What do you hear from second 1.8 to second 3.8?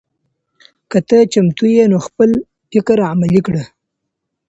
نو خپل فکر عملي کړه.